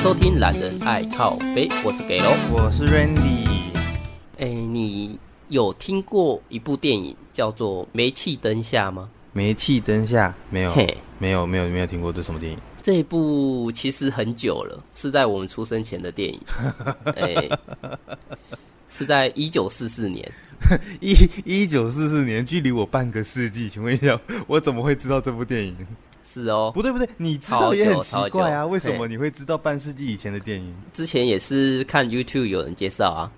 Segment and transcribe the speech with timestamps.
[0.00, 3.72] 收听懒人爱靠背，我是给喽，我是 Randy。
[4.38, 5.18] 哎、欸，你
[5.48, 9.10] 有听过一部电影叫做《煤气灯下》吗？
[9.32, 12.58] 煤气灯下没有嘿，没有，没有，没有听过这什么电影？
[12.80, 16.40] 这一部其实很久了，是在我们出生前的电影。
[17.16, 17.58] 哎、欸，
[18.88, 20.32] 是在一九四四年。
[21.00, 23.68] 一一九四四年，距离我半个世纪。
[23.68, 25.76] 请问一下，我怎么会知道这部电影？
[26.22, 30.74] 是哦，不对不对，你知道也很奇怪啊，为什么你会知道半世纪以前的电影？
[30.92, 33.30] 之前也是看 YouTube 有人介绍啊，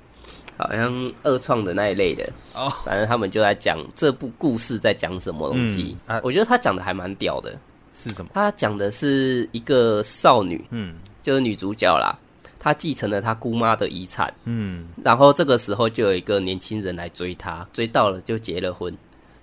[0.56, 5.96] 好像二创的那一类的哦，反正他们就在讲这部故事在讲什么东西。
[6.06, 7.56] 嗯啊、我觉得他讲的还蛮屌的，
[7.94, 8.30] 是什么？
[8.34, 12.18] 他讲的是一个少女，嗯，就是女主角啦，
[12.58, 18.94] 她继承了她姑妈的遗产，嗯，然后这个时候就有一个年轻人来追她，追到了就结了婚。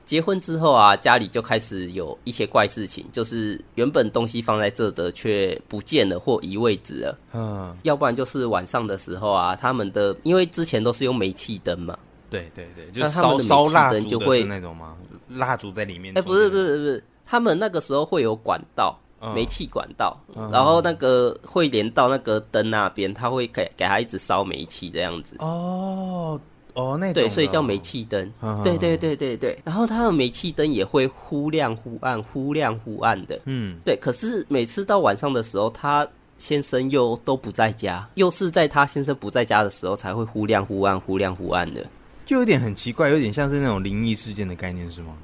[0.07, 7.19] 结婚之后啊，家里就开始有一些怪事情，就是原本东西放在这的却不见了或移位置了。
[7.33, 11.99] 嗯，要不然就是晚上的时候啊，他们的因为之前都是用煤气灯嘛，
[12.29, 14.95] 对对对，就烧烧蜡烛就会那种吗？
[15.27, 16.17] 蜡烛在里面？
[16.17, 18.97] 哎、欸，不是不是不是，他们那个时候会有管道，
[19.35, 25.35] 煤气管道，嗯、然后那个会连到那个灯那边，他会给给他一直烧煤气这样子。
[25.39, 26.39] 哦。
[26.77, 28.31] 哦，那对，所以叫煤气灯。
[28.63, 33.39] 对对对对对，然后它的煤气灯也会忽亮忽暗，忽亮忽暗的。
[33.45, 33.97] 嗯，对。
[33.97, 41.83] 可是每次到晚上的时候，他先生又都不在家，又是在他先生不在家的时候才会忽亮忽暗，忽亮忽暗的，
[42.27, 45.17] 就有点很奇怪，有点像是那种灵异事件的概念，是吗？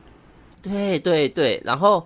[0.61, 2.03] 对对对，然后。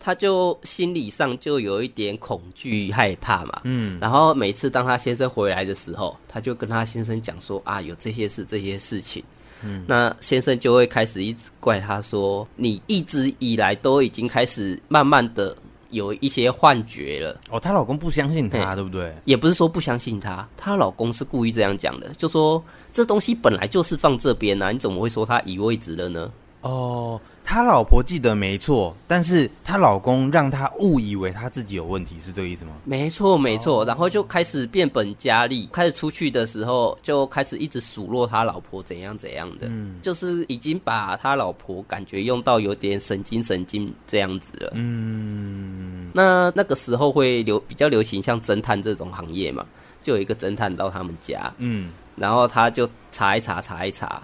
[0.00, 9.22] 他就心理上就有一点恐惧害怕嘛，嗯，然后每次当他先生回来的时候，他就跟他先生讲说啊，有这些事这些事情，
[9.62, 15.54] 嗯，那先生就会开始一直怪他说，你一直以来都已经开始慢慢的
[15.90, 17.40] 有一些幻觉了。
[17.50, 19.12] 哦，她老公不相信她，对不对？
[19.24, 26.32] 也不是说不相信她，她老公是故意这样讲的，就说这东西本来就是放这边啊，你怎么会说他移位置了呢？
[26.60, 27.20] 哦。
[27.50, 32.72] 他老婆记得没错，但是她老公让她误以为她自己有问题，是这个意思吗？
[32.84, 49.64] 没错，没错，然后就开始变本加厉，开始出去的时候就开始一直数落他老婆怎样怎样的，嗯，就是已经把他老婆感觉用到有点神经神经这样子了，嗯，那那个时候会流比较流行像侦探这种行业嘛，
[50.02, 54.22] 就有一个侦探到他们家，嗯，然后他就查一查，查一查。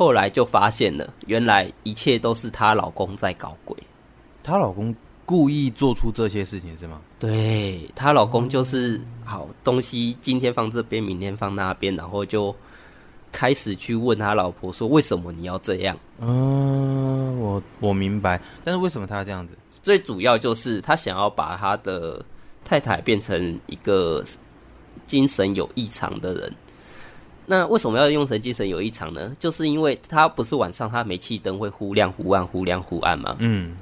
[0.00, 3.76] 后来就发现了，原来一切都是她老公在搞鬼。
[4.42, 4.96] 她老公
[5.26, 7.02] 故意做出这些事情是吗？
[7.18, 12.56] 对，她老公就是好东西，今天放这边，明天放那边，然后就
[13.30, 19.54] 开始去问他老婆说：“为什么你要这样？”嗯，我我明白，但是为什么他要这样子？
[19.82, 22.24] 最主要就是他想要把他的
[22.64, 24.24] 太太变成一个
[25.06, 26.54] 精神有异常的人。
[27.50, 29.36] 那为什么要用神精神有异常呢？
[29.40, 33.34] 就是因为他不是晚上他煤气灯会忽亮忽暗、忽亮忽暗吗？
[33.40, 33.76] 嗯，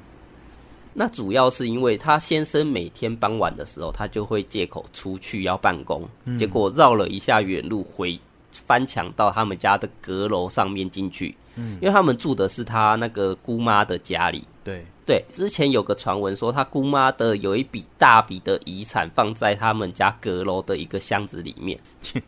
[0.91, 8.19] 那主要是因为他先生每天傍晚的时候，他就会借口出去要办公，嗯、结果绕了一下远路回
[8.51, 11.37] 翻墙到他们家的阁楼上面进去。
[11.53, 14.43] 嗯，因为他们住的是他那个姑妈的家里。
[14.63, 21.79] 对对，之前有个传闻说他姑妈的有一笔大笔的遗产放在他们家阁楼的一个箱子里面。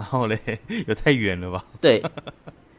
[0.00, 0.40] 然后嘞，
[0.88, 1.62] 有太远了吧？
[1.78, 2.02] 对，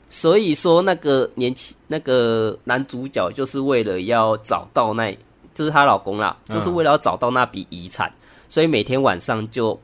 [0.09, 5.15] 所以说那个年轻那个男主角就是为了要找到那，
[5.53, 8.11] 就是她老公啦，嗯、就是为了要找到那笔遗产，
[8.49, 9.79] 所以每天晚上就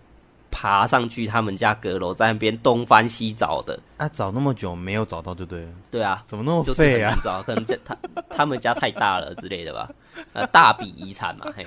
[0.49, 3.79] 爬上去他们家阁楼，在那边东翻西找的。
[3.97, 5.69] 啊，找那么久没有找到就对了。
[5.91, 7.13] 对啊，怎么那么废啊？
[7.13, 7.95] 你知道，可能家他
[8.31, 9.87] 他们家太大了之类的吧？
[10.33, 11.63] 呃，大笔遗产嘛，嘿。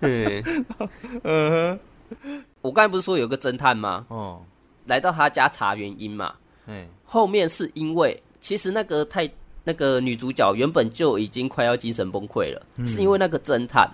[0.00, 0.66] 嗯
[1.22, 1.78] 嗯。
[2.66, 4.04] 我刚才不是说有个侦探吗？
[4.08, 4.42] 哦，
[4.86, 6.34] 来到他家查原因嘛。
[6.66, 9.28] 嘿后面是因为其实那个太
[9.62, 13.88] 那个女主角原本就已经快要精神崩溃了，嗯、是因为那个侦探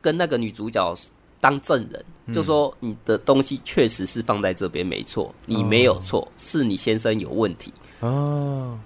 [0.00, 0.96] 跟那个女主角
[1.40, 7.72] 当证人，嗯、就说你的东西确实是放在这边没错，你没有错，哦、是你先生有问题。
[7.98, 8.78] 哦。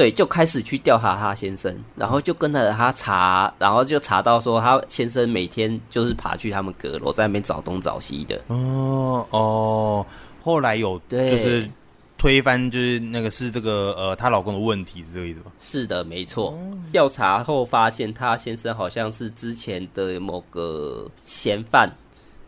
[0.00, 8.40] 对，就开始去调查他先生，然后就跟着他查，然后就查到说他先生每天就是爬去他们阁楼，在那边找东找西的。
[8.46, 10.06] 哦哦，
[10.42, 11.68] 后来有对就是
[12.16, 15.52] 推翻，就是那个是这个呃，她老公的问题是这个意思吗？
[15.58, 16.58] 是的，没错。
[16.90, 21.94] 调查后发现，她先生好像是之前的某个嫌犯，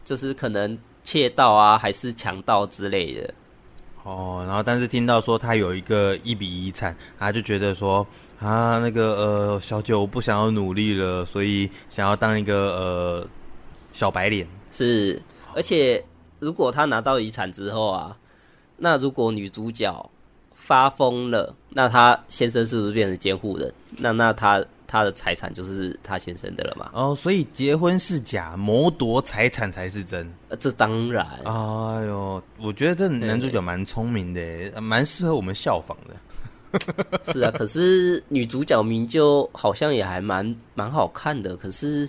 [0.06, 3.34] 就是可能窃盗啊，还是强盗之类的。
[4.04, 8.06] 哦，然后但是听到说他有一个一笔遗产，他就觉得说
[8.40, 13.26] 啊，那个呃小九，不想要努力了，所以想要当一个呃
[13.92, 15.22] 小白脸，是，
[15.54, 16.04] 而且
[16.40, 18.16] 如果他拿到遗产之后啊，
[18.76, 20.10] 那如果女主角
[20.56, 23.72] 发疯了，那他先生是不是变成监护人？
[23.98, 26.90] 那那他他的财产就是他先生的了嘛？
[26.92, 30.30] 哦，所以结婚是假，谋夺财产才是真。
[30.50, 31.26] 呃，这当然。
[31.44, 36.14] 哎呦，我觉得这男主角蛮聪明的，蛮适合我们效仿的。
[37.32, 42.06] 是啊，可是女主角名就好像也还蛮蛮好看的，可是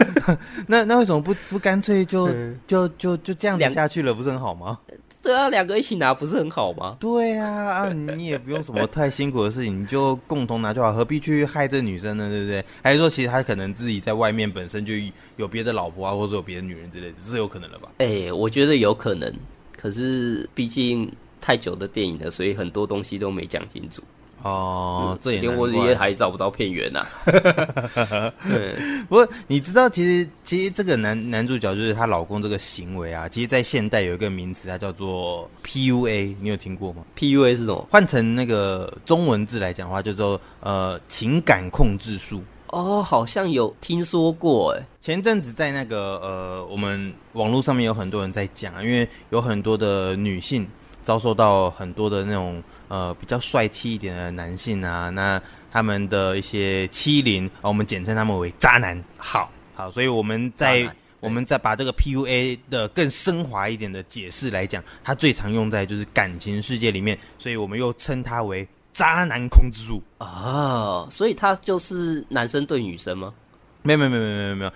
[0.66, 2.30] 那那为什么不不干脆就
[2.66, 4.78] 就就就这样子下去了，不是很好吗？
[5.24, 6.96] 对啊，两个一起拿不是很好吗？
[7.00, 12.28] 对啊，啊，你也不用什么太辛苦的事情，你就共同拿就好，何必去害这女生呢？
[12.28, 12.64] 对不对？
[12.82, 14.92] 还是说其实他可能自己在外面本身就
[15.36, 17.88] 有别的老婆啊，或者有别的女人之类的，这是有可能的吧？
[17.98, 19.34] 哎、欸，我觉得有可能，
[19.76, 21.10] 可是毕竟。
[21.46, 24.02] 太久的电影了，所以很多东西都没讲清楚。
[24.44, 27.00] 哦，嗯、这也连我也还找不到片源呐、
[27.96, 28.32] 啊。
[29.08, 37.86] 不过你知道，其实其实这个男男主角就是她老公这个行为啊，其实，在现代有一个名词，它叫做 PUA，你有听过吗？PUA 是什么？
[37.90, 42.42] 换成那个中文字来讲的话，就说呃情感控制术。
[42.66, 44.86] 哦，好像有听说过哎。
[45.00, 50.68] 前阵子在那个呃，我们网络上面有很多人在讲，因为有很多的女性。
[51.04, 55.40] 遭受到很多的那种呃比较帅气一点的男性啊，那
[55.70, 59.00] 他们的一些欺凌啊，我们简称他们为渣男。
[59.18, 60.90] 好，好，所以我们在
[61.20, 71.06] 我们再把这个 PUA 的更升华一点的解释来讲，它最常用在就是感情世界里面，所以我们又称它为渣男控制术啊。
[71.10, 73.32] 所以它就是男生对女生吗？
[73.82, 74.72] 没有没有没有没有没有没有，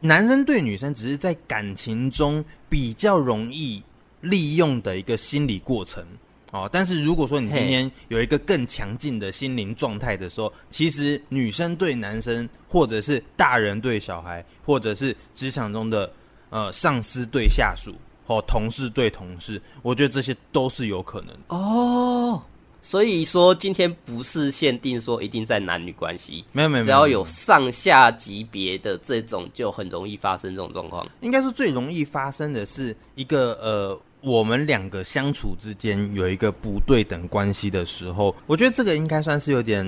[0.00, 3.82] 男生对女生只是在感情中比较容易。
[4.28, 6.04] 利用的一个心理过程
[6.52, 16.10] 哦，但是如果说你今天有一个更强劲的心灵状态的时候，其实女生对男生，或者是大人对小孩，或者是职场中的
[16.50, 17.92] 呃上司对下属，
[18.24, 22.40] 或同事对同事，我觉得这些都是有可能哦。
[22.80, 31.06] 所以说，今天不是限定说一定在男女关系，没有没有，只要有上下级别的这种，就很容易发生这种状况。
[31.20, 34.00] 应该说最容易发生的是一个呃。
[34.22, 39.86] 我们两个相处之间有一个不对等关系的时候，我觉得这个应该算是有点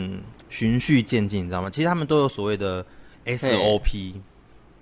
[0.48, 1.68] 循序渐进，你知道吗？
[1.70, 2.84] 其实他们都有所谓的
[3.24, 4.14] SOP，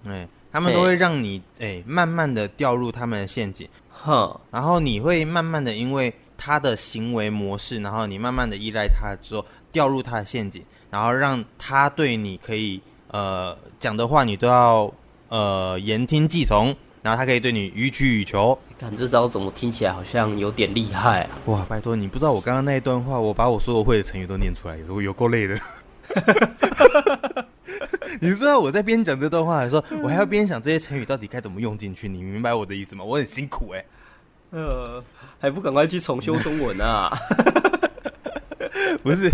[0.04, 14.92] 哎，他们都会让你哎慢慢的掉入他们的陷阱，哼，然后你会慢慢的因为他的行为模式，然后你慢慢的依赖他之后掉入他的陷阱，然后让他对你可以呃讲的话你都要
[15.28, 16.76] 呃言听计从。
[17.06, 18.58] 然后他可以对你予取予求。
[18.76, 21.31] 看这招怎么听起来好像有点厉害啊！
[21.44, 25.56] 哇，拜托你不知道我刚刚那一段话，我把我所有会的成语都念出来，有有够累的。
[28.20, 33.05] 你知道我在边讲这段话的时候，我还要边想这些成语到底该怎么用进去，你明白我的意思吗？
[33.05, 33.87] 我很辛苦哎、欸。
[34.59, 35.05] 呃，
[35.38, 37.17] 还不赶快去重修中文啊？
[39.02, 39.31] 不是，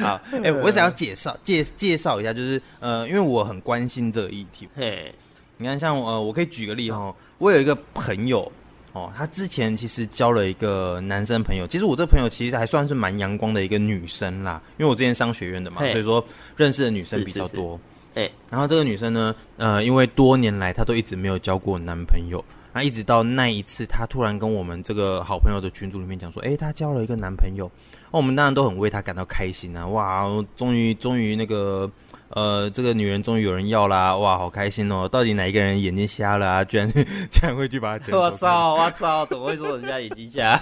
[0.00, 4.68] 好，哎、 欸，我想要介绍介介绍一下，就是呃，因为我很关心这个议题。
[4.76, 5.12] 嘿。
[5.58, 8.52] 你看，像呃，我可以举个例哈，我有一个朋友
[8.92, 11.66] 哦，他之前其实交了一个男生朋友。
[11.66, 16.22] 其实我这个朋友其实还算是蛮阳光的一个女生啦，因为我之前商学院的嘛，所以说
[16.56, 17.80] 认识的女生比较多。
[18.14, 22.44] 哎，然后这个女生呢，呃，因为多年来她都一直没有交过男朋友，
[22.74, 27.70] 那一直到那一次，她突然跟我们这个好朋友的群组里面讲说，哎，她交了一个男朋友，
[28.12, 31.90] 那我们当然都很为她感到开心啊，哇，终于终于那个。
[32.28, 34.16] 呃，这个女人终于有人要啦！
[34.16, 35.08] 哇，好开心哦！
[35.08, 36.62] 到底哪一个人眼睛瞎了啊？
[36.66, 36.90] 居然
[37.30, 38.18] 居然会去把她捡走？
[38.20, 38.74] 我操！
[38.74, 39.24] 我操！
[39.26, 40.60] 怎么会说人家眼睛瞎？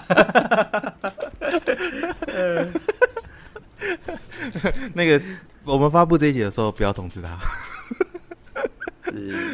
[4.92, 5.20] 那个，
[5.64, 7.38] 我们发布这一集的时候，不要通知他。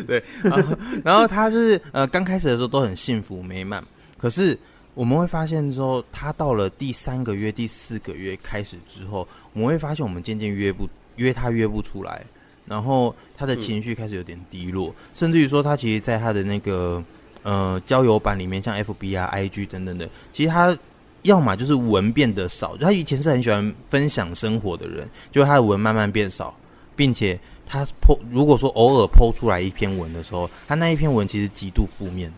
[0.06, 3.84] 对，然后，然后他就是呃，刚开始的时候都很幸福美满，
[4.18, 4.58] 可是
[4.94, 10.88] 我们会发现之后，他到了第三个月、第四个月开始之后，我们会发现我们渐渐约不。
[11.20, 12.24] 约他约不出来，
[12.64, 17.02] 然后他的情绪开始有点低落，嗯、甚至于说他其实，在他的那个
[17.42, 20.76] 呃交友版里面，像 FB 啊、IG 等等的，其实他
[21.22, 26.54] 要么就是文变得少，他以前是很喜欢分享生活的人，就他的文慢慢变少，
[26.96, 32.32] 并且他 po 如果说偶尔 po 出来一篇文的时候，他那一篇文其实极度负面。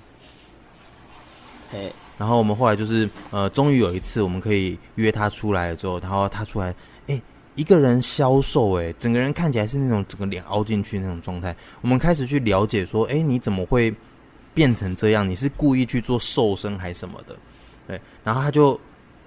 [1.71, 6.75] 嘿，然后我们后来就是呃，终于有一次我们可以约他出来了之后，然后他出来。
[7.55, 11.55] 一个人消瘦，哎，整个人看起来是那种整个脸凹进去那种状态。
[11.81, 13.95] 我们开始去了解说，哎，你怎么会
[14.55, 15.29] 变成这样？
[15.29, 17.37] 你是故意去做瘦身还是什么的？
[17.87, 18.79] 对，然后他就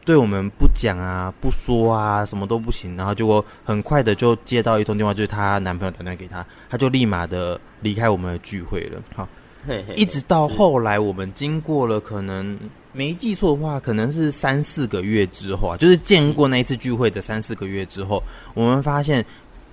[0.03, 2.95] 对我们不讲啊，不说啊，什么都不行。
[2.95, 9.01] 然后结果很快的就接到一通电话，就是她男朋友打电话给她，她就立马的离开我们的聚会了。
[9.13, 9.27] 好，
[9.67, 12.57] 嘿嘿嘿一直到后来，我们经过了可能
[12.95, 18.23] 没记错的话，可能是三四个月之后啊，就是见过那一次聚会的三四个月之后，
[18.53, 19.25] 我们发现。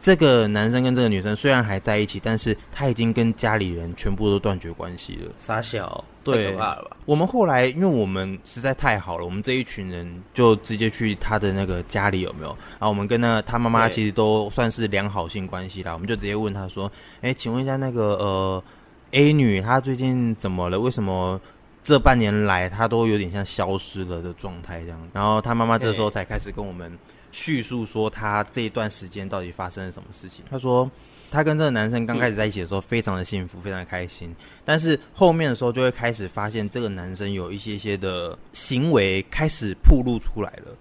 [0.04, 5.30] 这个男生跟这个女生虽然还在一起，但是他已经跟家里人全部都断绝关系了。
[5.38, 6.96] 傻小，对，太可怕了吧？
[7.04, 12.48] 我们后来，因为我们实在太好了，我们这一群人就直接去他的那个家里有没有？
[12.48, 15.92] 然后我们跟那他妈妈其实都算是良好性关系啦。
[15.92, 16.90] 我们就直接问他说
[17.22, 18.64] ：“哎，请问一下那个呃
[19.12, 20.80] A 女，她最近怎么了？
[20.80, 21.40] 为什么
[21.82, 26.98] 这半年来她都有点像消失了的状态这样？”然后他妈妈这时候才开始跟我们。
[27.34, 30.44] 叙述说他这一段时间到底发生了什么事情。
[30.50, 30.90] 他说，
[31.30, 34.36] 他跟这个男生刚开始在一起的时候非常的幸福，非常的开心。
[34.66, 40.76] 但是后面的时候就会开始发现，这个男生有一些些的行为开始暴露出来了。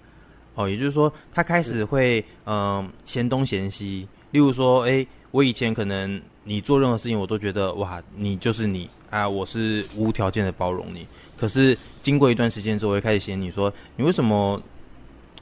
[0.56, 4.06] 哦，也就是说，他开始会嗯嫌东嫌西。
[4.32, 11.06] 例如说，诶，我以前可能你做任何事情，我都觉得哇，你就是你啊，我是无条件的包容你。
[11.38, 14.60] 可是经过一段时间之后，我会开始嫌你说，你为什么？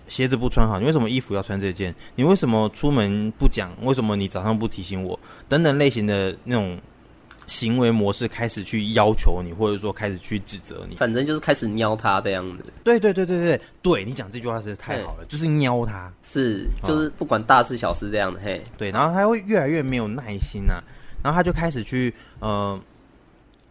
[0.07, 1.93] 鞋子不穿好，你为什么衣服要穿这件？
[2.15, 3.69] 你为什么出门不讲？
[3.83, 5.19] 为什么你早上不提醒我？
[5.47, 6.79] 等等类型的那种
[7.45, 10.95] 行为模式开始去要求你，或者说开始去指责你。
[10.95, 12.73] 反正就是开始喵他这样子。
[12.83, 18.39] 对对对对对对，你讲这句话实在太好了，就是喵他，是就是不管大事小事这样的。
[18.39, 20.81] 嘿，对，然后他会越来越没有耐心啊，
[21.21, 22.81] 然后他就开始去呃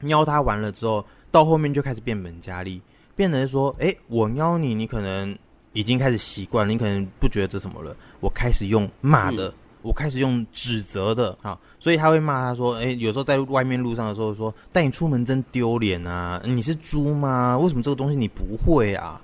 [0.01, 2.81] 喵他完了之后，到后面就开始变本加厉，
[3.15, 5.37] 变成说，哎，我喵你，你可能。
[5.75, 7.95] 已经开始习惯了，你可能不觉得这什么了。
[8.21, 16.41] 我开始用骂的，嗯、我开始用指责的，啊，所以他会骂他说：“诶，有时候在外面路上的时候说，带你出门真丢脸啊！
[16.45, 17.57] 你是猪吗？
[17.59, 19.23] 为什么这个东西你不会啊？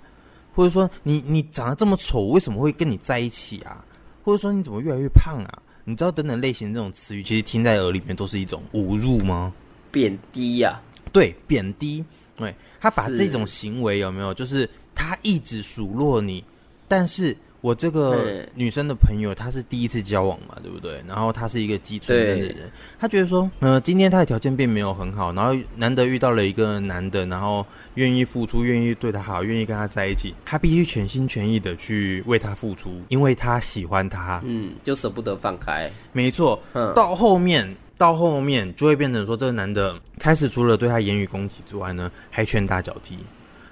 [0.54, 3.84] 或者说你你长得这么丑，为什么会跟你在一起啊？
[4.22, 5.62] 或者说你怎么越来越胖啊？
[5.84, 9.52] 你知道等等类型这种词语，其实听在耳里面都是一种侮辱吗？
[9.94, 12.04] 贬低呀、啊，对，贬低，
[12.36, 14.34] 对，他把这种行为有没有？
[14.34, 14.68] 就是。
[14.96, 16.42] 他一直数落你，
[16.86, 21.02] 但是我这个女生的朋友，她是第一次交往嘛，对不对？
[21.08, 35.90] 然后她是一个基纯真的人，她觉得说，呃，今天她的条件并没有很好，然后难得遇到了一个男的，然后愿意付出，愿意对她好，愿意跟她在一起，她必须全心全意的去为他付出，因为她喜欢他，嗯，就舍不得放开。
[36.12, 36.62] 没错，
[36.94, 43.18] 到后面，到后面就会变成说，这个男的开始除了对他言语攻击之外呢，还拳打脚踢。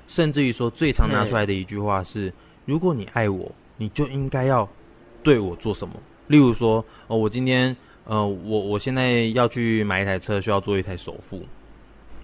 [0.08, 2.32] 甚至于说，最常拿出来的一句话是
[2.66, 4.68] ：“如果你爱我，你就应该要
[5.22, 5.94] 对我做什么。”
[6.28, 7.74] 例如说，哦，我今天，
[8.04, 11.46] 呃，我我现在要去买一台车，需要做一台首付。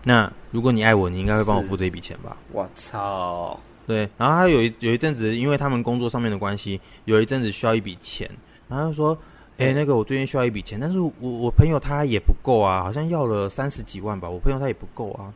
[0.04, 2.36] 那如果你爱我，你应该会帮我付这一笔钱吧？
[2.52, 3.58] 我操！
[3.86, 4.08] 对。
[4.16, 8.30] 然后他有一有一阵子，因为他们工作上面的关系，有一阵子需要一笔钱，
[8.68, 9.18] 然后他说
[9.58, 15.34] ：“哎，那个我最近需要一笔钱，但是我我朋友他也不够啊，好像要了三十几万吧，我朋友他也不够啊。”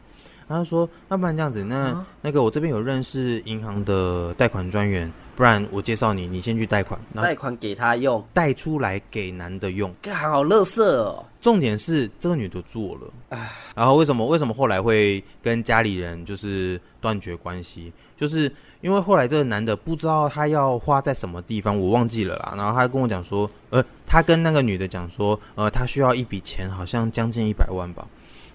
[0.49, 11.25] 他说：“那不然这样子，那、啊、那个我这边有认识银行的贷款专员，不然我介绍你，你先去贷款，贷款给他用，贷出来给男的用，好乐色哦。
[11.43, 17.93] 重点是这个女的做了，唉，然后为什么为什么后来会跟家里人就是断绝关系？
[18.17, 22.55] 就是因为后来这个男的不知道他要花在什么地方，我忘记了啦。
[22.57, 28.07] 然后他跟我讲说，呃，他跟那个女的讲说，呃，他需要一笔钱，好像将近一百万吧。”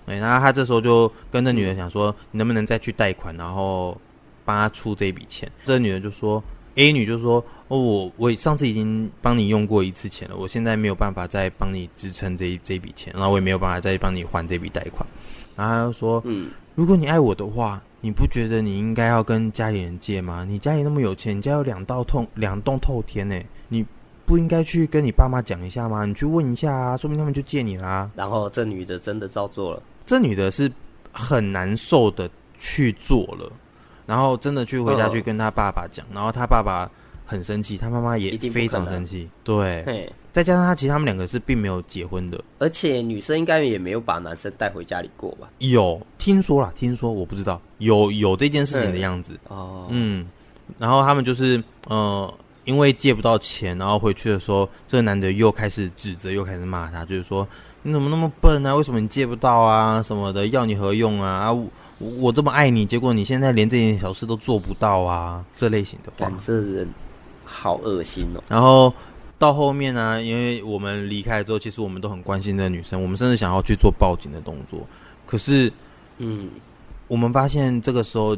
[0.08, 4.00] 对，然后他这时候就跟这女的讲说：“你能不能再去贷款，然后
[4.46, 6.42] 帮他出这笔钱？”这女的就说
[6.78, 15.06] ：“A 女就说，哦，我我上次已经帮你用过一次钱了，我现在没有办法再帮你支撑这一这笔钱，然后我也没有办法再帮你还这笔贷款。”
[15.58, 20.46] 然后他就说：“嗯，如果你爱我的话，你不觉得你应该要跟家里人借吗？
[20.48, 23.36] 你家里那么有钱，你家有两道透两栋透天呢，
[23.68, 23.84] 你
[24.26, 26.06] 不应该去跟你爸妈讲一下吗？
[26.06, 29.82] 你去问一下啊，说不定他们就借你啦。”然后这女的真的照做了。
[30.06, 30.72] 这女的是
[31.12, 32.30] 很难受的
[32.60, 33.52] 去做了，
[34.08, 36.90] 然后真的去回家去跟他爸爸讲，然后他爸爸
[37.26, 39.30] 很生气，他妈妈也非常生气。
[39.44, 45.50] 对，再加上他其实他们两个是并没有结婚的，而且女生应该也没有把男生带回家里过吧？
[45.60, 49.38] 有听说啦，听说我不知道，有有这件事情的样子。
[49.50, 50.26] 哦，嗯，
[50.80, 52.34] 然后他们就是呃，
[52.64, 57.48] 因为借不到钱，然后回去的时候，这个男的又开始指责，又开始骂他，就是说。
[57.84, 58.76] 你怎么那么笨啊？
[58.76, 60.04] 为什么你借不到啊？
[60.04, 61.46] 什么的，要你何用啊？
[61.46, 61.56] 啊，
[62.00, 65.44] 我我这么爱你，结果你现在连这点小事都做不到啊！
[65.56, 66.88] 这类型的话，这人
[67.44, 68.44] 好恶心哦。
[68.48, 68.94] 然后
[69.40, 74.88] 到后面呢、啊，因为我们离开之后，其实我们都很关心这个女生，我们甚至想要去做报警的动作。
[75.26, 75.72] 可是，
[76.18, 76.50] 嗯，
[77.08, 78.38] 我们发现这个时候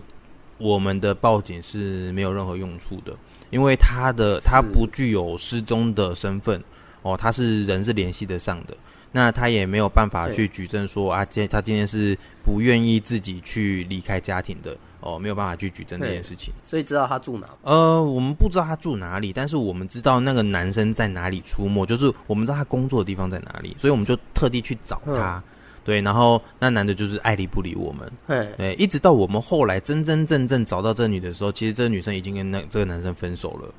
[0.58, 3.14] 我们的报警是没有任何用处的，
[3.50, 6.64] 因为她的她不具有失踪的身份
[7.02, 8.76] 哦，她是人是联系得上的。
[9.12, 16.54] 那他也没有办法去举证说啊，今他今天是不愿意自己去离开家庭的哦，没有办法去举证这件事情。
[16.64, 17.48] 所以知道他住哪？
[17.64, 25.42] 呃，我们不知道他住哪里，但是我们知道那个男生在哪里出没，就是我们知道他工作的地方在哪里，所以我们就特地去找他。
[25.84, 28.12] 对，然后那男的就是爱理不理我们。
[28.28, 33.74] 对，一直到我们后来真真正正找到这个女的时候，其实这个女生已经跟那这个男生分手了。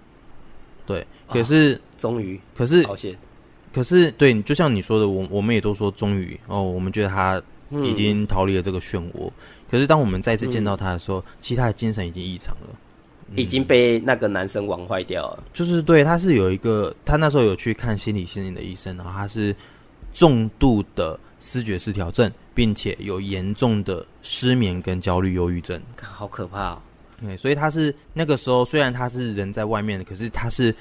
[0.87, 2.85] 对，可是、啊、终于，可是
[3.73, 7.41] 可是，对，就像你说的，我我们也都说终于哦，我们觉得他
[7.85, 9.29] 已经逃离了这个漩涡。
[9.29, 9.33] 嗯、
[9.71, 12.77] 可是当我们再次见到他的时候，嗯、其实他的精神已经异常了，
[13.37, 15.45] 已经被那个男生玩坏掉了。
[15.53, 19.55] 就是对，他是有一个，他那时候有去看心理心理的医生，然后他是
[20.13, 26.83] 重度的视觉失调症，并且有严重的失眠跟焦虑忧郁症，好可怕哦。
[27.21, 30.75] 对，所以他是那个时候，虽然他是人在外面的，可是他是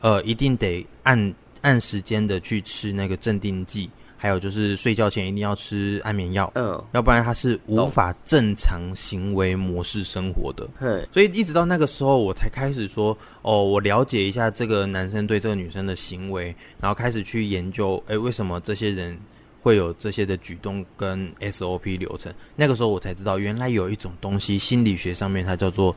[0.00, 1.34] 呃，一定得按。
[1.62, 10.68] 按时间的去吃那个镇定剂，还有就是睡觉前一定要吃安眠药，嗯，要不然他是无法正常行为模式生活的。
[10.80, 19.18] 嗯，所以一直到那个时候，我才开始说，哦，我了解一下这个男生对这个女生的行为，然后开始去研究，哎，为什么这些人
[19.60, 22.32] 会有这些的举动跟 SOP 流程？
[22.54, 25.94] 那个时候我才知道，原来有一种东西，心理学上面它叫做，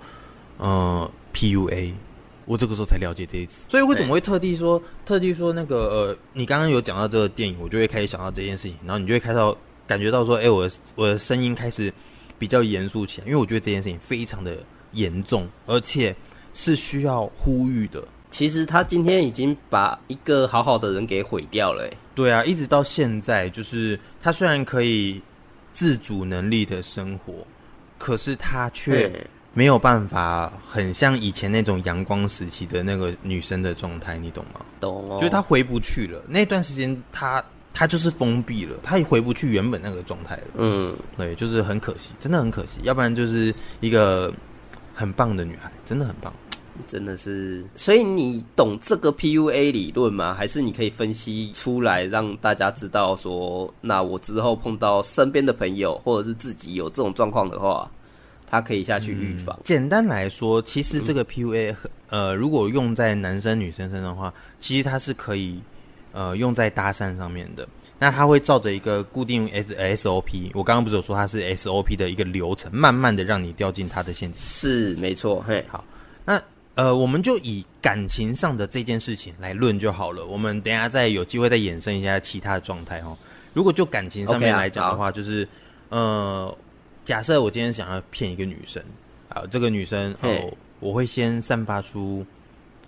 [0.57, 1.93] 呃，PUA。
[2.49, 11.93] 我这个时候才了解这一次，所以为什么会特地说特地说那个呃，你刚刚有讲到这个电影，我就会开始想到这件事情，然后你就会开始感觉到说，哎，我的我的声音开始
[12.39, 14.57] 比较严肃起来，因为我觉得这件事情非常的
[14.93, 16.15] 严重，而且
[16.55, 18.03] 是需要呼吁的。
[18.31, 25.21] 其实他今天已经把一个好好的人给毁掉了，哎，对啊，一直到现在，就是他虽然可以
[25.71, 27.45] 自主能力的生活，
[27.99, 29.29] 可是他却。
[29.53, 34.61] 没有办法，很像以前那种阳光时期的那个女生的状态，你懂吗？
[34.79, 35.17] 懂哦。
[35.17, 40.43] 就是她回不去了，那段时间她她就是封闭了，她也回不去原本那个状态了。
[40.55, 42.79] 嗯，对，就是很可惜，真的很可惜。
[42.83, 44.31] 要不然就是一个
[44.93, 46.31] 很棒的女孩，真的很棒，
[46.87, 47.65] 真的是。
[47.75, 50.33] 所以你懂这个 PUA 理论吗？
[50.33, 57.89] 还是你可以分析出来让大家知道说，那我之后碰到身边的朋友或者是自己有这种状况的话。
[58.49, 59.55] 他可以下去预防。
[59.59, 59.61] 嗯。
[59.63, 61.75] 简单来说，其实这个 PUA，
[62.09, 65.61] 呃，如果用在男生女生身上的话，其实它是可以，
[66.11, 67.67] 呃，用在搭讪上面的。
[67.99, 74.41] 那它会照着一个固定 S SOP，我刚刚不是有说它是 SOP 的一个流程，慢慢的让你掉进他的陷阱。
[74.41, 75.43] 是，没错。
[75.45, 75.83] 嘿，好，
[76.25, 76.41] 那
[76.75, 80.25] 呃，我们就以感情上的这件事情来论就好了。
[80.25, 83.15] 我们等一下再有机会再衍生一下其他的状态哈。
[83.53, 85.47] 如果就感情上面来讲的话就是
[85.89, 86.57] 呃。
[87.09, 88.79] 假设我今天想要骗一个女生，
[89.29, 90.29] 啊，这个女生哦，
[90.79, 92.23] 我会先散发出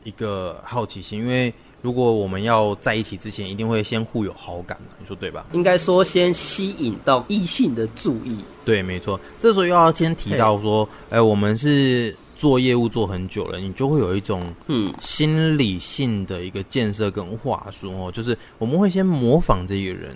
[0.03, 5.47] 一个好奇心，因为如果我们要在一起之前，一定会先互有好感嘛，你说对吧？
[5.53, 8.45] 应该说先吸引到异性的注意。
[8.63, 9.19] 对，没错。
[9.39, 20.15] 这时候又要先提到说，哎，我们是做业务做很久了，你就会有一种嗯心理性的一个建设跟话术哦，就是我们会先模仿这个人。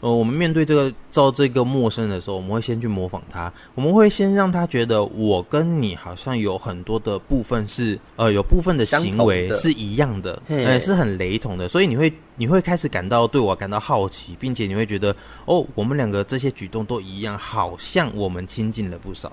[0.00, 19.32] 呃，我们面对这个照这个陌生人的时候，我们会先去模仿他，我们会先让他觉得我跟你好像有很多的部分是呃，有部分的行为是一样的，呃，是很雷同的，所以你会你会开始感到对我感到好奇，并且你会觉得哦，我们两个这些举动都一样，好像我们亲近了不少。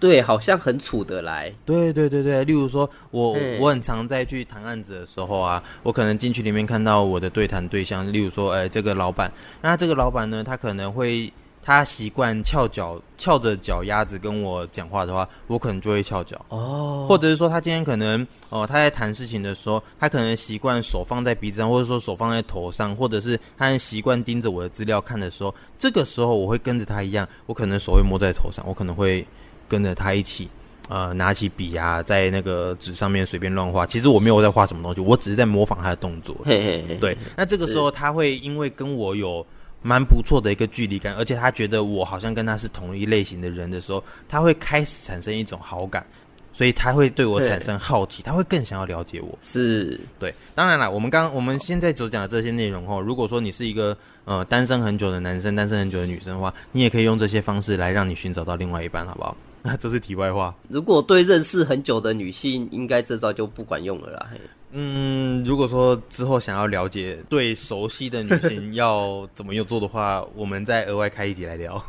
[0.00, 1.52] 对，好像很处得来。
[1.64, 11.32] 对对对对，例如说，我我很常在去谈案子的时候啊，我可能进去里面看到我的对谈对象，例如说，哎，这个老板，那这个老板呢，他可能会
[11.62, 29.26] 他习惯翘脚翘着脚丫子跟我讲话的话，我可能就会翘脚哦，或者是说他今天可能哦他在谈事情的时候，他可能习惯手放在鼻子上，或者说手放在头上，或者是他很习惯盯着我的资料看的时候，这个时候我会跟着他一样，我可能手会摸在头上，我可能会。
[29.68, 30.48] 跟着他一起，
[30.88, 33.86] 呃，拿起笔啊，在那个纸上面随便乱画。
[33.86, 36.34] 其实我没有在画什么东西，我只是在模仿他的动作。
[36.44, 36.96] 嘿嘿嘿。
[36.96, 39.46] 对，那这个时候他会因为跟我有
[39.82, 46.04] 蛮不错的一个距离感，而且他觉得我好像跟他是同一类型的人的时候，他会开始产生一种好感，
[46.52, 49.38] 所以他会对我产生好奇，他会更想要了解我。
[49.42, 50.34] 是对。
[50.54, 59.36] 当然了，我们刚我们现在所讲的这些内容哦，如果说你是一个呃单身很久的男生，单身很久的女生的话，你也可以用这些方式来让你寻找到另外一半，好不好？
[59.62, 60.54] 那这是题外话。
[60.68, 64.28] 如果对认识很久的女性，应该这招就不管用了啦。
[64.30, 64.40] 嘿，
[64.72, 71.82] 嗯，如果说之后想要了解对熟悉的女性 要怎么用做的话，我们再额外开一集来聊。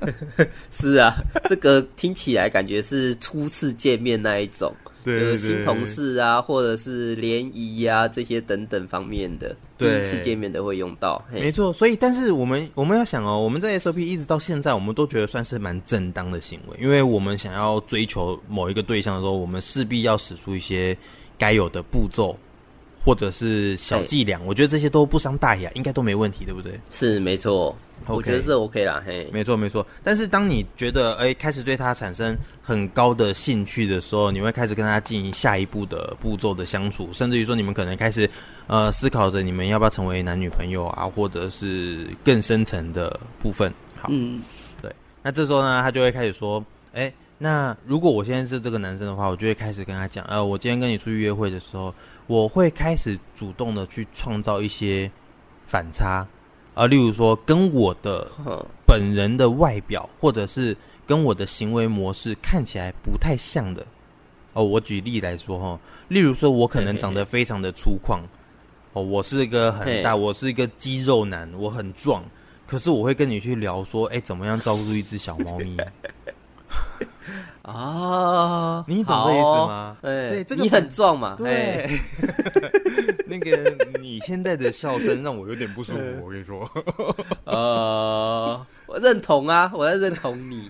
[0.70, 1.14] 是啊，
[1.48, 4.74] 这个听起来感觉是初次见面那一种。
[5.04, 11.24] 对，对，对，新同事啊，或者是联谊啊这些等等方面的，第一次见面都会用到。
[11.32, 20.96] 没错，所以但是我们我们要想哦，我们在 SOP 一直到现在，我们都觉得算是蛮正当的行为，因为我们想要追求某一个对象的时候，我们势必要使出一些
[21.38, 22.38] 该有的步骤。
[23.04, 26.78] 或者是小伎俩，我觉得这些都不伤大雅，应该都没问题，对不对？
[26.88, 29.02] 是没错，okay, 我觉得是 OK 啦。
[29.04, 29.86] 嘿，没错没错。
[30.02, 38.28] 但是当你觉得哎、欸，开始对他产生很高的兴趣的时候，你会开始跟他进行下一步的步骤的相处，甚至于说你们可能开始
[38.66, 43.72] 呃思考着你们要不要成为男女朋友啊，或者是更深层的部分。
[44.00, 44.42] 好，嗯，
[44.80, 44.94] 对。
[45.22, 51.94] 那这时候呢，他就会开始说，哎、欸，那如果我现在是这个男生的话，我就会开始跟他讲，呃，我今天跟你出去约会的时候。
[52.28, 55.10] 我会开始主动的去创造一些
[55.66, 56.26] 反差，
[56.74, 58.30] 啊，例如说跟我的
[58.86, 63.86] 本人的外表，或者是跟我的行为模式看起来不太像的。
[64.54, 68.20] 哦，我举例来说哈，例如说我可能长得非常的粗犷，
[68.92, 72.22] 哦，我是一个很大，我是一个肌肉男，我很壮，
[72.66, 75.76] 可是我会跟你去聊说，哎，怎么样照顾一只小猫咪。
[77.62, 79.96] 啊，你懂这意思吗？
[80.02, 81.36] 对，对这个、你很壮嘛？
[81.38, 81.88] 对，
[83.26, 86.68] 那个你现在的笑声让我有点不舒服，我跟你说。
[87.44, 90.68] 呃， 我认同啊，我在认同你。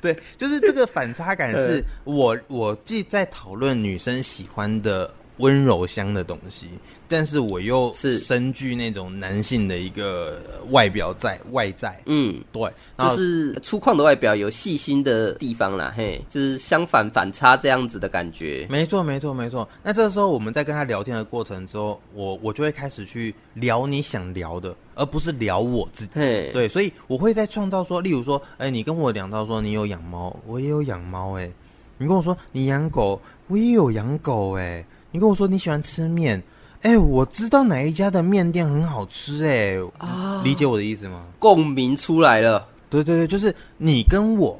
[0.00, 6.70] 对，就是这个反差感是我我既在讨论女生喜欢的温柔香的东西。
[7.10, 18.64] 但是我又是深具那种男性的一个外表在外在，嗯，对，就是粗犷的外表有细心的地方啦，嘿，就是相反反差这样子的感觉。
[18.70, 19.68] 没错，没错，没错。
[19.82, 26.12] 那这个时候我们在跟他聊天的过程之后，我我就会开始去聊你想聊的，而不是聊我自己。
[26.14, 31.50] 嘿，对，所以我会在创造说，例如说，哎，你跟我讲到说你有养猫，我也有养猫，哎，
[31.98, 36.40] 你跟我说你养狗，我也有养狗，哎，你跟我说你喜欢吃面。
[36.82, 41.26] 哎、欸，我知道哪一家的面店很好吃，哎，啊，理解我的意思吗？
[41.38, 42.66] 共鸣出来了。
[42.88, 44.58] 对对对，就是你跟我，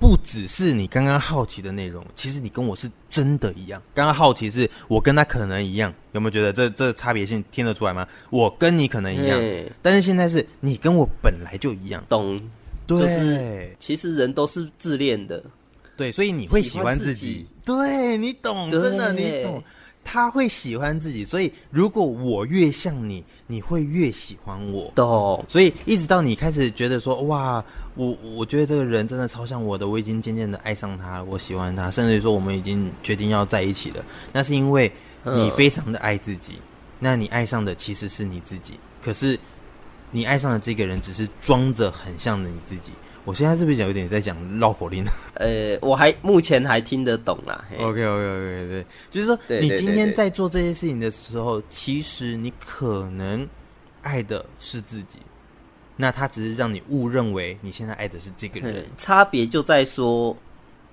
[0.00, 3.80] 不只是你刚刚好奇的内容，其实你跟我是真的一样。
[3.94, 8.04] 刚刚好奇是我跟他可能一样，有没有觉得这这差别性听得出来吗？
[8.30, 9.40] 我跟你可能一样，
[9.80, 12.04] 但是现在是你跟我本来就一样。
[12.08, 12.40] 懂，
[12.88, 15.40] 对，就是，其实人都是自恋的，
[15.96, 19.62] 对，所以你会喜欢自己，自己对你懂，真的你懂。
[20.04, 24.90] 他会喜欢自己，所以如果我越像你，你会越喜欢我。
[24.94, 25.44] 懂。
[25.48, 34.04] 所以一直到你开始觉得说，哇，我我觉得这个人真的超像我的，我已经渐渐的爱上他了，我喜欢他，甚至于说我们已经决定要在一起了。
[34.32, 34.92] 那是因为
[35.24, 36.54] 你非常的爱自己，
[36.98, 39.38] 那你爱上的其实是你自己，可是
[40.10, 42.92] 你爱上的这个人只是装着很像的你自己。
[43.24, 45.04] 我现在是不是讲有点在讲绕口令？
[45.34, 47.64] 呃，我还目前还听得懂啦。
[47.78, 53.48] OK OK OK 对，就是说你今天在做这些事情的时候，其实你可能
[54.02, 55.18] 爱的是自己，
[55.96, 58.84] 那他只是让你误认为你现在爱的是这个人。
[58.98, 60.36] 差别就在说，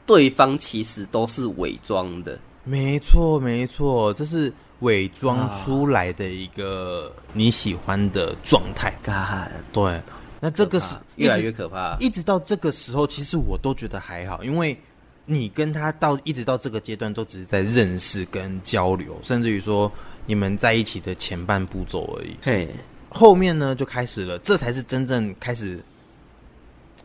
[0.06, 2.40] 对方其实都是伪装的。
[2.64, 8.94] 没错没错，这是伪装出来的一个你喜欢的状态。
[9.04, 10.00] God，对。
[10.42, 14.80] 那这个是越来越可怕，一直到这个时候，其实我都觉得还好，因为
[15.26, 19.92] 你跟他到一直到这个阶段，都只是在认识跟交流，甚至于说
[20.26, 22.36] 你们在一起的前半步骤而已。
[22.42, 22.70] 嘿，
[23.10, 25.84] 后面呢就开始了，这才是真正开始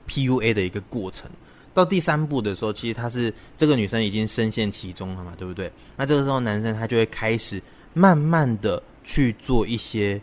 [0.09, 1.31] PUA 的一个过程。
[1.75, 5.73] 到第三步的时候，其实他是这个女生已经深陷其中了嘛，对不对？
[5.97, 7.61] 那这个时候男生他就会开始
[7.95, 10.21] 慢慢的去做一些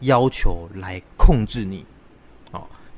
[0.00, 1.86] 要求来控制你。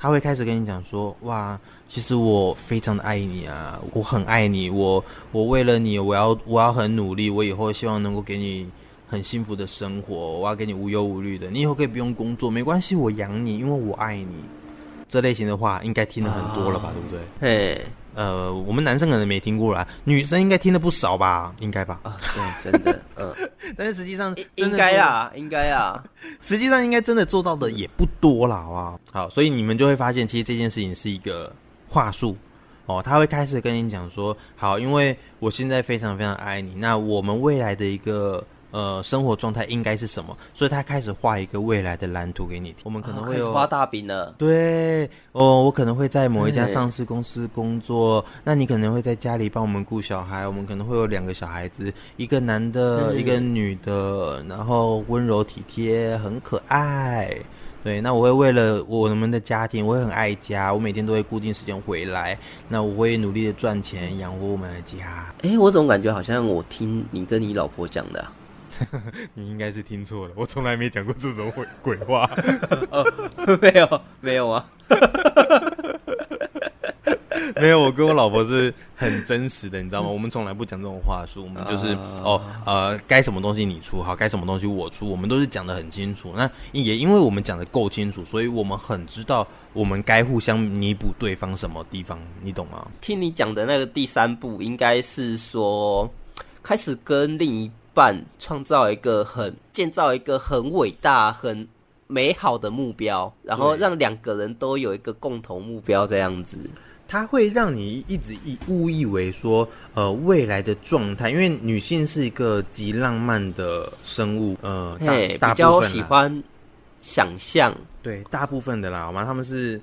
[0.03, 8.67] 他会开始跟你讲说：“哇，其实我非常的爱你啊，我很爱你，我我为了你，我要我要很努力，我以后希望能够给你
[9.07, 14.37] 很幸福的生活，我要给你无忧无虑的，你以后可以不用工作，没关系，我养你，因为我爱你。”
[15.07, 17.21] 这类型的话应该听了很多了吧，对不对？
[17.39, 17.85] 嘿。
[18.14, 21.55] 呃，我们男生可能没听过啦，女生应该听的不少吧？
[21.61, 22.01] 应该吧？
[22.03, 22.16] 啊，
[22.62, 23.35] 对，真的，嗯。
[23.77, 26.03] 但是实际上，应该啊，应该啊，
[26.40, 29.01] 实际上应该真的做到的也不多啦，好不好？
[29.12, 31.53] 好，所以你们就会发现，其实这件事情是一个
[31.88, 32.37] 话术
[32.87, 33.03] 哦。
[33.03, 38.44] 他会开始跟你讲说，好，因为我现在非常非常爱你，那我们未来的一个。
[38.71, 40.37] 呃，生活状态应该是什么？
[40.55, 42.83] 所以他开始画一个未来的蓝图给你听。
[42.85, 44.35] 我们可能会有画大饼了。
[44.39, 48.25] 对，哦，我可能会在某一家上市公司工作。
[48.45, 50.47] 那你可能会在家里帮我们顾小孩。
[50.47, 57.37] 我们可能会有两个小孩子，一个男的，一个女的，然后温柔体贴，很可爱。
[57.83, 62.39] 对，那我会为了我们的家庭，我会很爱家，我每天都会固定时间回来。
[62.69, 65.33] 那我会努力的赚钱养活我们的家。
[65.43, 68.33] 哎，我总感觉好像我听你跟你老婆讲的、啊，
[69.35, 72.29] 你应该是听错了，我从来没讲过这种鬼鬼话。
[72.90, 73.05] 哦，
[73.61, 74.64] 没有，没有啊。
[77.57, 80.09] 没有，我跟我老婆是很真实的，你知道吗？
[80.09, 81.88] 我们从来不讲这种话术，我们就是
[82.23, 86.33] 哦呃，该什么东西你出，好，该什么东西我出，我们都是讲的很清楚。
[86.35, 92.87] 那也因为我们讲的够清楚，所以我们很知道我们该互相弥补对方什么地方，你懂吗？
[93.01, 96.09] 听你讲的那个第三步，应该是说
[96.62, 101.66] 开始跟另一半创造一个很建造一个很伟大、很
[102.07, 106.59] 美好的目标，然后让两个人都有一个共同目标，这样子。
[107.07, 114.96] 它会让你一直以误以为说，呃，未来的状态，因为女性是一个极浪漫的生物，呃，
[115.40, 116.40] 大比较喜欢
[117.00, 119.24] 想象，对，大部分的啦，好吗？
[119.24, 119.81] 他们是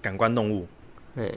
[0.00, 0.64] 感官动物，
[1.16, 1.34] 对，